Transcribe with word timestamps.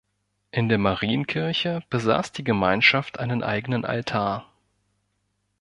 In 0.49 0.67
der 0.67 0.79
Marienkirche 0.79 1.83
besaß 1.91 2.31
die 2.31 2.43
Gemeinschaft 2.43 3.19
einen 3.19 3.43
eigenen 3.43 3.85
Altar. 3.85 4.51